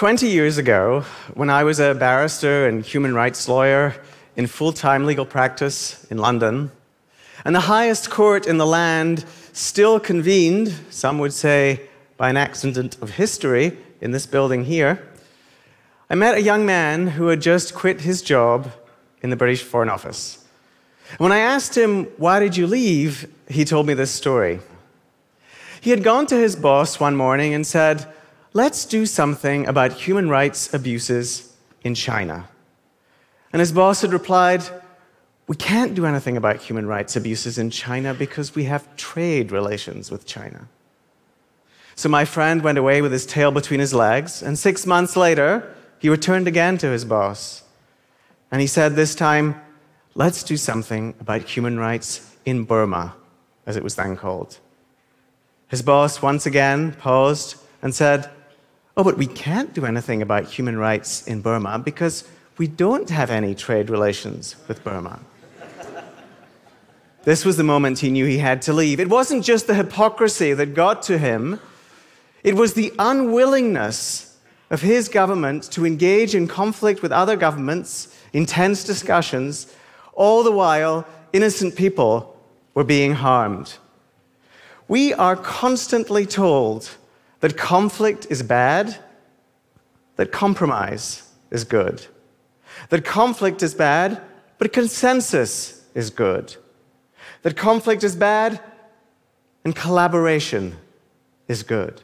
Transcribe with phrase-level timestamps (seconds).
[0.00, 1.04] 20 years ago,
[1.34, 3.94] when I was a barrister and human rights lawyer
[4.34, 6.70] in full time legal practice in London,
[7.44, 11.82] and the highest court in the land still convened, some would say
[12.16, 15.06] by an accident of history, in this building here,
[16.08, 18.72] I met a young man who had just quit his job
[19.20, 20.42] in the British Foreign Office.
[21.18, 23.30] When I asked him, Why did you leave?
[23.50, 24.60] he told me this story.
[25.82, 28.10] He had gone to his boss one morning and said,
[28.52, 32.48] Let's do something about human rights abuses in China.
[33.52, 34.64] And his boss had replied,
[35.46, 40.10] We can't do anything about human rights abuses in China because we have trade relations
[40.10, 40.66] with China.
[41.94, 45.72] So my friend went away with his tail between his legs, and six months later,
[46.00, 47.62] he returned again to his boss.
[48.50, 49.60] And he said this time,
[50.16, 53.14] Let's do something about human rights in Burma,
[53.64, 54.58] as it was then called.
[55.68, 58.28] His boss once again paused and said,
[59.00, 63.30] Oh, but we can't do anything about human rights in Burma because we don't have
[63.30, 65.20] any trade relations with Burma.
[67.24, 69.00] this was the moment he knew he had to leave.
[69.00, 71.60] It wasn't just the hypocrisy that got to him,
[72.44, 74.36] it was the unwillingness
[74.68, 79.74] of his government to engage in conflict with other governments, intense discussions,
[80.12, 82.38] all the while innocent people
[82.74, 83.78] were being harmed.
[84.88, 86.98] We are constantly told
[87.40, 88.96] that conflict is bad,
[90.16, 92.06] that compromise is good.
[92.90, 94.20] That conflict is bad,
[94.58, 96.56] but consensus is good.
[97.42, 98.60] That conflict is bad
[99.64, 100.76] and collaboration
[101.48, 102.02] is good.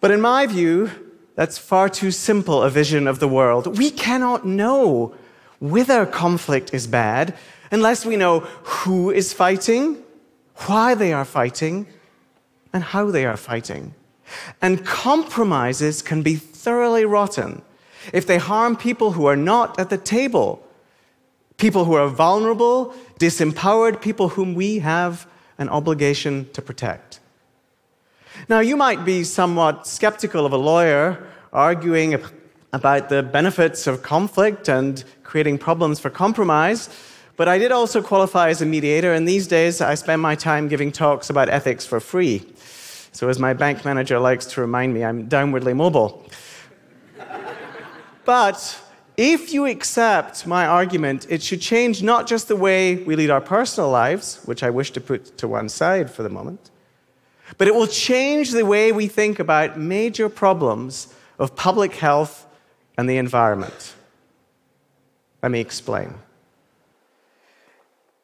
[0.00, 0.90] But in my view,
[1.36, 3.78] that's far too simple a vision of the world.
[3.78, 5.14] We cannot know
[5.58, 7.34] whether conflict is bad
[7.70, 10.02] unless we know who is fighting
[10.66, 11.86] why they are fighting,
[12.72, 13.94] and how they are fighting.
[14.60, 17.62] And compromises can be thoroughly rotten
[18.12, 20.66] if they harm people who are not at the table,
[21.56, 25.26] people who are vulnerable, disempowered, people whom we have
[25.58, 27.20] an obligation to protect.
[28.48, 32.16] Now, you might be somewhat skeptical of a lawyer arguing
[32.72, 36.88] about the benefits of conflict and creating problems for compromise.
[37.36, 40.68] But I did also qualify as a mediator, and these days I spend my time
[40.68, 42.46] giving talks about ethics for free.
[43.12, 46.24] So, as my bank manager likes to remind me, I'm downwardly mobile.
[48.24, 48.80] but
[49.16, 53.40] if you accept my argument, it should change not just the way we lead our
[53.40, 56.70] personal lives, which I wish to put to one side for the moment,
[57.58, 62.46] but it will change the way we think about major problems of public health
[62.96, 63.94] and the environment.
[65.42, 66.14] Let me explain.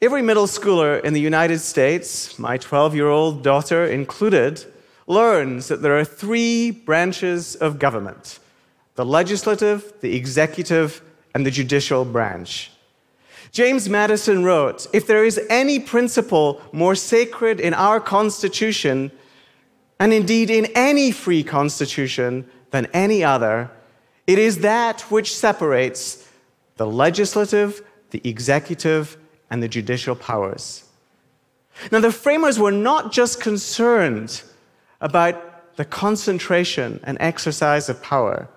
[0.00, 4.64] Every middle schooler in the United States, my 12 year old daughter included,
[5.08, 8.38] learns that there are three branches of government
[8.94, 11.02] the legislative, the executive,
[11.34, 12.70] and the judicial branch.
[13.50, 19.10] James Madison wrote If there is any principle more sacred in our Constitution,
[19.98, 23.68] and indeed in any free constitution than any other,
[24.28, 26.28] it is that which separates
[26.76, 29.16] the legislative, the executive,
[29.50, 30.84] and the judicial powers.
[31.92, 34.42] Now, the framers were not just concerned
[35.00, 38.48] about the concentration and exercise of power,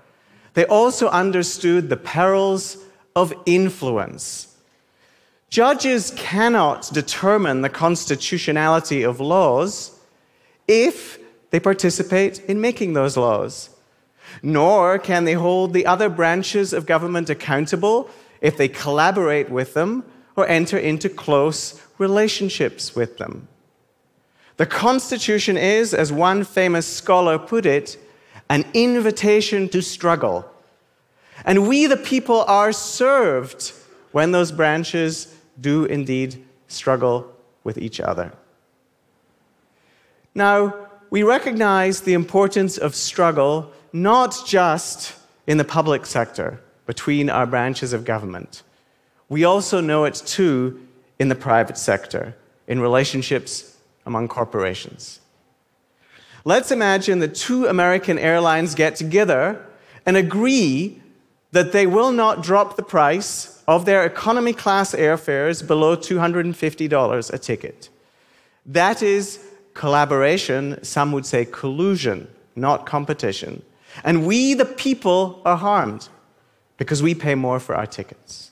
[0.54, 2.78] they also understood the perils
[3.16, 4.58] of influence.
[5.50, 10.00] Judges cannot determine the constitutionality of laws
[10.68, 11.20] if
[11.52, 13.70] they participate in making those laws,
[14.42, 18.10] nor can they hold the other branches of government accountable
[18.40, 20.04] if they collaborate with them
[20.36, 23.48] or enter into close relationships with them.
[24.58, 27.98] The Constitution is, as one famous scholar put it,
[28.50, 30.46] an invitation to struggle.
[31.46, 33.74] And we, the people, are served
[34.12, 38.34] when those branches do indeed struggle with each other.
[40.36, 45.14] Now, we recognize the importance of struggle not just
[45.48, 48.64] in the public sector between our branches of government
[49.32, 50.78] we also know it too
[51.18, 52.36] in the private sector,
[52.68, 55.22] in relationships among corporations.
[56.44, 59.66] Let's imagine that two American airlines get together
[60.06, 61.02] and agree
[61.52, 67.38] that they will not drop the price of their economy class airfares below $250 a
[67.38, 67.88] ticket.
[68.66, 69.40] That is
[69.74, 72.28] collaboration, some would say collusion,
[72.58, 73.64] not competition.
[74.04, 76.10] And we, the people, are harmed
[76.76, 78.51] because we pay more for our tickets.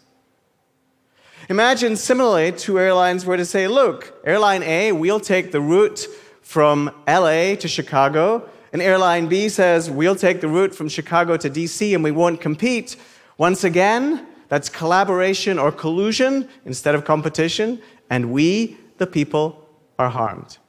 [1.50, 6.06] Imagine similarly, two airlines were to say, look, airline A, we'll take the route
[6.44, 11.50] from LA to Chicago, and airline B says, we'll take the route from Chicago to
[11.50, 12.98] DC and we won't compete,
[13.40, 17.81] once again, that's collaboration or collusion instead of competition,
[18.12, 19.68] and we, the people,
[19.98, 20.60] are harmed.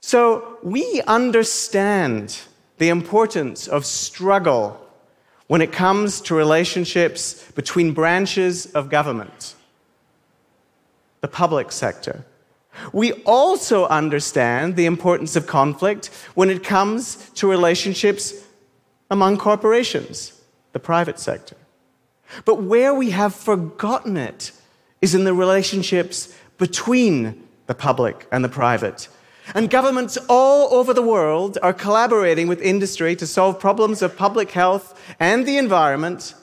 [0.00, 2.40] So we understand
[2.78, 4.85] the importance of struggle
[5.46, 9.54] when it comes to relationships between branches of government,
[11.20, 12.24] the public sector.
[12.92, 18.34] We also understand the importance of conflict when it comes to relationships
[19.10, 20.38] among corporations,
[20.72, 21.56] the private sector.
[22.44, 24.52] But where we have forgotten it
[25.00, 29.08] is in the relationships between the public and the private.
[29.54, 34.50] And governments all over the world are collaborating with industry to solve problems of public
[34.50, 36.34] health and the environment,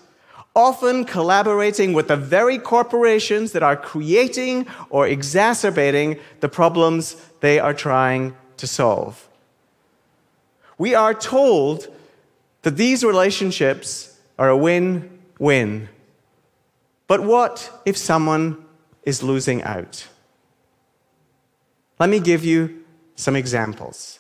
[0.55, 7.73] often collaborating with the very corporations that are creating or exacerbating the problems they are
[7.73, 9.27] trying to solve.
[10.77, 11.87] We are told
[12.61, 15.89] that these relationships are a win win.
[17.07, 18.63] But what if someone
[19.03, 20.07] is losing out?
[21.99, 22.82] Let me give you
[23.15, 24.19] some examples.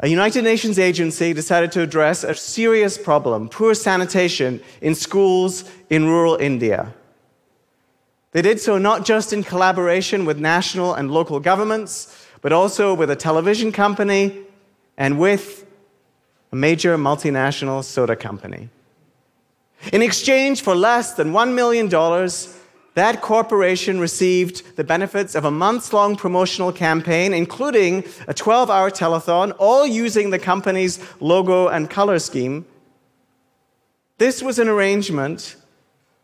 [0.00, 6.06] A United Nations agency decided to address a serious problem poor sanitation in schools in
[6.06, 6.94] rural India.
[8.30, 13.10] They did so not just in collaboration with national and local governments, but also with
[13.10, 14.38] a television company
[14.96, 15.66] and with
[16.52, 18.68] a major multinational soda company.
[19.92, 21.88] In exchange for less than $1 million,
[22.98, 28.90] that corporation received the benefits of a months long promotional campaign, including a 12 hour
[28.90, 32.66] telethon, all using the company's logo and color scheme.
[34.18, 35.56] This was an arrangement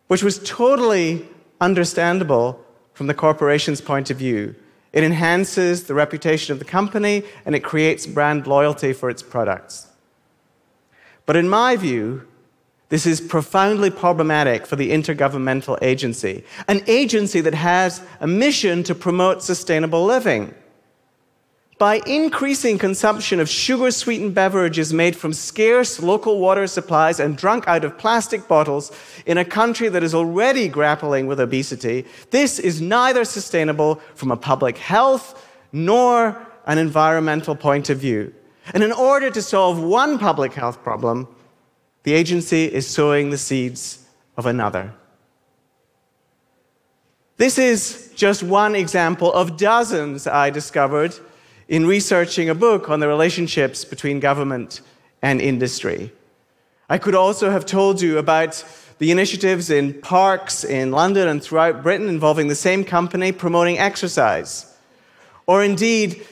[0.08, 1.26] which was totally
[1.60, 2.60] understandable
[2.92, 4.54] from the corporation's point of view.
[4.92, 9.88] It enhances the reputation of the company and it creates brand loyalty for its products.
[11.26, 12.26] But in my view,
[12.94, 18.94] this is profoundly problematic for the Intergovernmental Agency, an agency that has a mission to
[18.94, 20.54] promote sustainable living.
[21.76, 27.66] By increasing consumption of sugar sweetened beverages made from scarce local water supplies and drunk
[27.66, 28.92] out of plastic bottles
[29.26, 34.36] in a country that is already grappling with obesity, this is neither sustainable from a
[34.36, 38.32] public health nor an environmental point of view.
[38.72, 41.26] And in order to solve one public health problem,
[42.04, 44.06] the agency is sowing the seeds
[44.36, 44.94] of another.
[47.36, 51.18] This is just one example of dozens I discovered
[51.66, 54.82] in researching a book on the relationships between government
[55.20, 56.12] and industry.
[56.88, 58.62] I could also have told you about
[58.98, 64.72] the initiatives in parks in London and throughout Britain involving the same company promoting exercise,
[65.46, 66.24] or indeed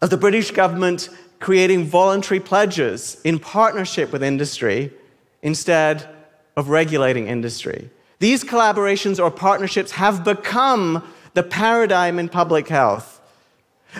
[0.00, 1.08] of the British government
[1.42, 4.92] creating voluntary pledges in partnership with industry
[5.42, 6.08] instead
[6.56, 7.90] of regulating industry.
[8.20, 11.02] These collaborations or partnerships have become
[11.34, 13.20] the paradigm in public health.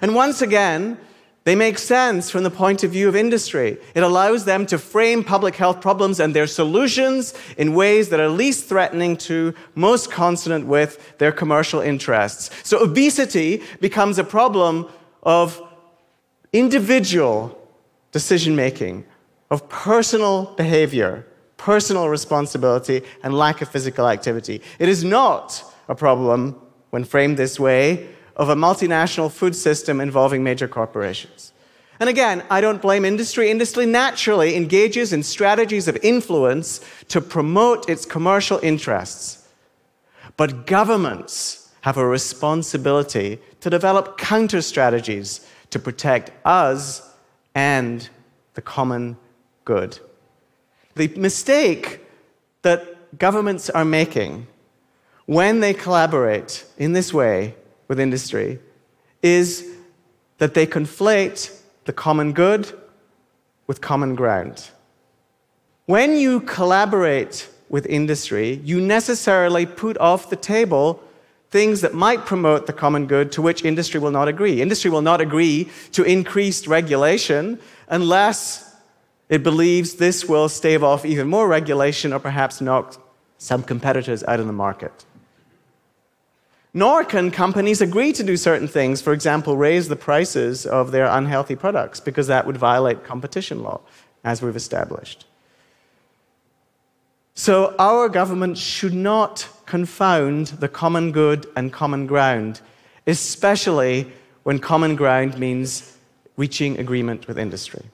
[0.01, 0.99] And once again,
[1.43, 3.77] they make sense from the point of view of industry.
[3.97, 8.29] It allows them to frame public health problems and their solutions in ways that are
[8.29, 12.51] least threatening to, most consonant with their commercial interests.
[12.63, 14.89] So obesity becomes a problem
[15.25, 15.61] of
[16.53, 17.59] individual
[18.11, 19.05] decision making,
[19.51, 21.27] of personal behavior,
[21.57, 24.61] personal responsibility, and lack of physical activity.
[24.79, 26.61] It is not a problem,
[26.91, 31.53] when framed this way, of a multinational food system involving major corporations.
[32.01, 33.51] And again, I don't blame industry.
[33.51, 39.47] Industry naturally engages in strategies of influence to promote its commercial interests.
[40.37, 47.11] But governments have a responsibility to develop counter strategies to protect us
[47.55, 48.09] and
[48.55, 49.17] the common
[49.65, 49.99] good.
[50.95, 52.01] The mistake
[52.61, 54.47] that governments are making
[55.27, 57.55] when they collaborate in this way
[57.89, 58.59] with industry
[59.23, 59.67] is
[60.39, 62.73] that they conflate the common good
[63.67, 64.71] with common ground.
[65.87, 71.03] When you collaborate with industry, you necessarily put off the table
[71.53, 74.63] things that might promote the common good to which industry will not agree.
[74.63, 78.75] Industry will not agree to increased regulation unless
[79.29, 83.01] it believes this will stave off even more regulation or perhaps knock
[83.37, 85.05] some competitors out of the market.
[86.75, 91.05] Nor can companies agree to do certain things, for example, raise the prices of their
[91.05, 93.83] unhealthy products, because that would violate competition law,
[94.25, 95.27] as we've established.
[97.35, 102.61] So, our government should not confound the common good and common ground,
[103.07, 104.13] especially
[104.43, 105.97] when common ground means
[106.37, 107.85] reaching agreement with industry.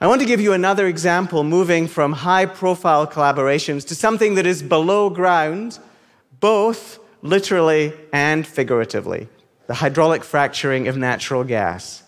[0.00, 4.46] I want to give you another example moving from high profile collaborations to something that
[4.46, 5.78] is below ground,
[6.40, 9.28] both literally and figuratively
[9.66, 12.02] the hydraulic fracturing of natural gas.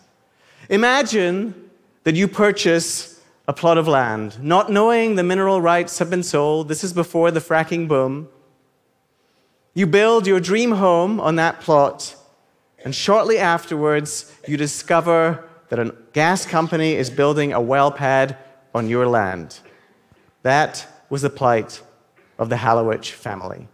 [0.68, 1.70] Imagine
[2.04, 3.11] that you purchase
[3.48, 6.68] a plot of land, not knowing the mineral rights have been sold.
[6.68, 8.28] This is before the fracking boom.
[9.74, 12.14] You build your dream home on that plot,
[12.84, 18.36] and shortly afterwards, you discover that a gas company is building a well pad
[18.74, 19.58] on your land.
[20.42, 21.82] That was the plight
[22.38, 23.68] of the Hallowich family.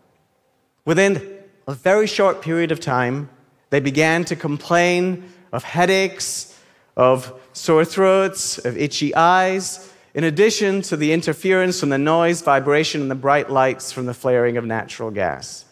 [0.85, 3.29] Within a very short period of time,
[3.71, 6.58] they began to complain of headaches,
[6.99, 13.01] of sore throats, of itchy eyes, in addition to the interference from the noise, vibration,
[13.01, 15.65] and the bright lights from the flaring of natural gas.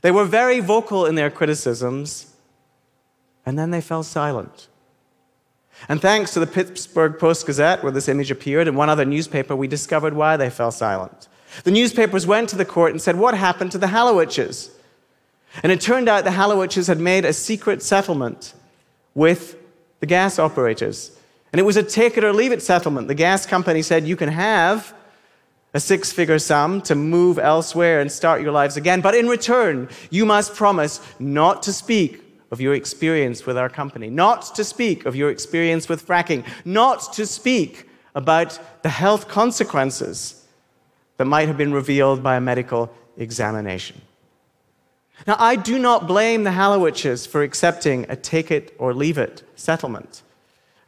[0.00, 2.34] They were very vocal in their criticisms,
[3.46, 4.66] and then they fell silent.
[5.88, 9.54] And thanks to the Pittsburgh Post Gazette, where this image appeared, and one other newspaper,
[9.54, 11.28] we discovered why they fell silent.
[11.62, 14.70] The newspapers went to the court and said, What happened to the Hallowiches?
[15.62, 18.54] And it turned out the Hallowiches had made a secret settlement
[19.14, 19.61] with
[20.02, 21.16] the gas operators.
[21.52, 23.06] And it was a take it or leave it settlement.
[23.06, 24.92] The gas company said, You can have
[25.74, 29.00] a six figure sum to move elsewhere and start your lives again.
[29.00, 34.10] But in return, you must promise not to speak of your experience with our company,
[34.10, 40.44] not to speak of your experience with fracking, not to speak about the health consequences
[41.16, 44.02] that might have been revealed by a medical examination.
[45.26, 49.42] Now, I do not blame the Hallowiches for accepting a take it or leave it
[49.54, 50.22] settlement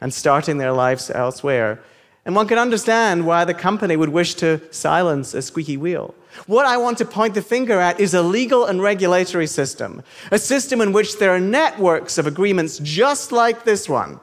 [0.01, 1.79] and starting their lives elsewhere.
[2.25, 6.13] And one can understand why the company would wish to silence a squeaky wheel.
[6.47, 10.39] What I want to point the finger at is a legal and regulatory system, a
[10.39, 14.19] system in which there are networks of agreements just like this one,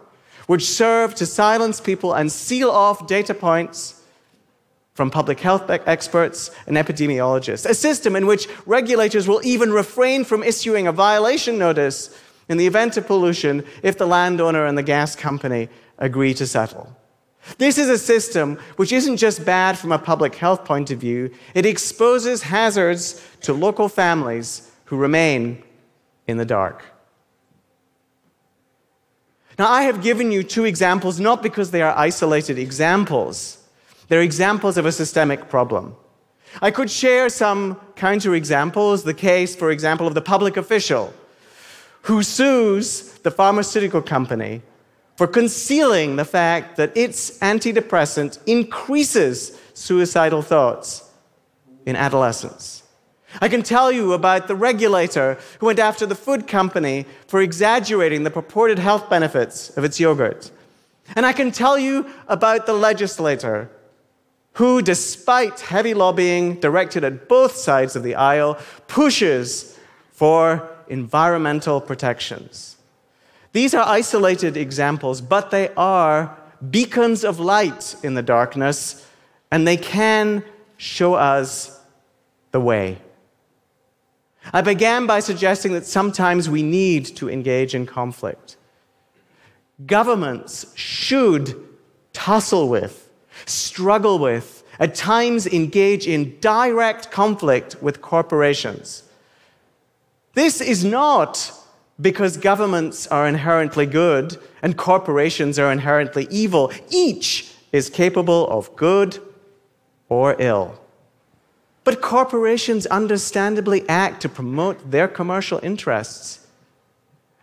[0.47, 4.02] which serve to silence people and seal off data points
[4.95, 10.43] from public health experts and epidemiologists, a system in which regulators will even refrain from
[10.43, 12.19] issuing a violation notice
[12.49, 15.69] in the event of pollution if the landowner and the gas company
[15.99, 16.95] agree to settle.
[17.59, 21.33] This is a system which isn't just bad from a public health point of view,
[21.55, 25.63] it exposes hazards to local families who remain
[26.27, 26.85] in the dark.
[29.59, 33.62] Now, I have given you two examples not because they are isolated examples
[34.13, 35.97] they're examples of a systemic problem.
[36.61, 39.05] I could share some counterexamples.
[39.05, 41.15] The case, for example, of the public official
[42.03, 44.61] who sues the pharmaceutical company
[45.17, 51.11] for concealing the fact that its antidepressant increases suicidal thoughts
[51.87, 52.83] in adolescents.
[53.41, 58.25] I can tell you about the regulator who went after the food company for exaggerating
[58.25, 60.51] the purported health benefits of its yogurt.
[61.17, 63.71] And I can tell you about the legislator
[64.55, 69.79] who, despite heavy lobbying directed at both sides of the aisle, pushes
[70.11, 72.77] for environmental protections.
[73.53, 76.37] These are isolated examples, but they are
[76.71, 79.07] beacons of light in the darkness,
[79.51, 80.45] and they can
[80.77, 81.81] show us
[82.51, 82.99] the way.
[84.53, 88.57] I began by suggesting that sometimes we need to engage in conflict.
[89.87, 91.57] Governments should
[92.13, 93.02] tussle with
[93.47, 99.05] struggle with, at times engage in direct conflict with corporations.
[100.35, 101.53] This is not
[102.01, 106.73] because governments are inherently good and corporations are inherently evil.
[106.91, 109.19] Each is capable of good
[110.09, 110.79] or ill.
[111.85, 116.47] But corporations understandably act to promote their commercial interests.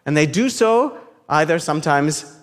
[0.05, 2.37] And they do so either sometimes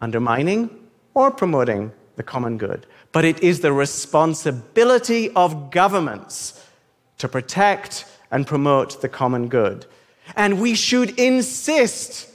[0.00, 0.70] undermining
[1.14, 2.86] or promoting the common good.
[3.12, 6.68] But it is the responsibility of governments
[7.16, 9.86] to protect and promote the common good.
[10.36, 12.28] And we should insist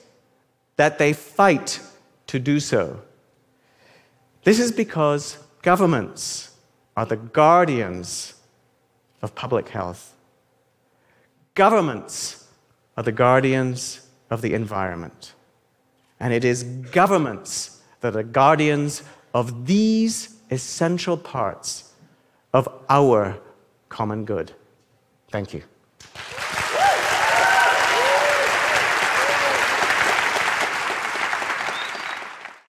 [0.78, 1.80] that they fight
[2.26, 3.00] to do so.
[4.44, 6.56] This is because governments
[6.98, 8.34] are the guardians
[9.22, 10.16] of public health.
[11.54, 12.48] Governments
[12.98, 15.36] are the guardians of the environment.
[16.20, 19.04] And it is governments that are guardians
[19.36, 21.92] of these essential parts
[22.54, 23.38] of our
[23.90, 24.54] common good.
[25.30, 25.62] Thank you.